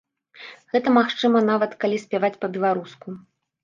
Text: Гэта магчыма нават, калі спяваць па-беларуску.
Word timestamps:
Гэта 0.75 0.95
магчыма 0.97 1.43
нават, 1.51 1.79
калі 1.87 2.03
спяваць 2.09 2.35
па-беларуску. 2.43 3.21